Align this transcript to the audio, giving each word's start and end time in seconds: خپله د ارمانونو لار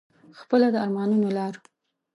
خپله 0.39 0.67
د 0.73 0.75
ارمانونو 0.85 1.27
لار 1.37 1.53